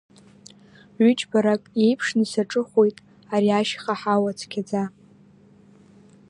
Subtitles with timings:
[1.03, 2.97] Ҩы-џьбарак иеиԥшны саҿыхәоит
[3.33, 4.83] ари ашьха ҳауа цқьаӡа.